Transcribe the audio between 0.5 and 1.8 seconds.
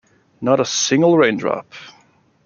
a single raindrop!